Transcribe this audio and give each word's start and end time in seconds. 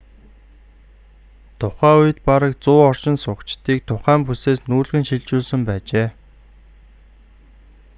тухай 1.59 1.95
үед 2.01 2.17
бараг 2.27 2.53
100 2.65 2.87
оршин 2.89 3.15
суугчдыг 3.23 3.79
тухай 3.89 4.17
бүсээс 4.27 4.59
нүүлгэн 4.69 5.03
шилжүүлсэн 5.09 5.61
байжээ 5.69 6.07